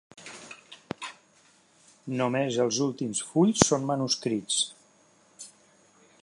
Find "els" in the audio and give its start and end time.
2.65-2.79